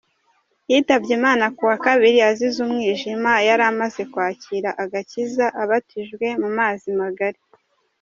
Yitabye 0.69 1.11
Imana 1.19 1.45
kuwa 1.55 1.75
Kabiri 1.85 2.19
azize 2.29 2.57
umwijima 2.67 3.31
yaramaze 3.47 4.01
kwakira 4.13 4.69
agakiza, 4.83 5.45
abatijwe 5.61 6.27
mu 6.41 6.49
mazi 6.57 6.87
magari. 7.01 7.39